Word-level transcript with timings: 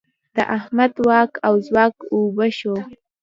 د 0.35 0.37
احمد 0.57 0.93
واک 1.07 1.31
او 1.47 1.53
ځواک 1.67 1.95
اوبه 2.13 2.47
شو. 2.57 2.75